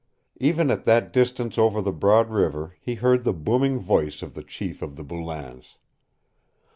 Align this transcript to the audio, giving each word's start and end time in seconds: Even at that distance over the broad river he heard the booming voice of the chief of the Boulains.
Even 0.39 0.71
at 0.71 0.83
that 0.85 1.13
distance 1.13 1.59
over 1.59 1.79
the 1.79 1.91
broad 1.91 2.31
river 2.31 2.75
he 2.81 2.95
heard 2.95 3.23
the 3.23 3.31
booming 3.33 3.77
voice 3.77 4.23
of 4.23 4.33
the 4.33 4.41
chief 4.41 4.81
of 4.81 4.95
the 4.95 5.03
Boulains. 5.03 5.77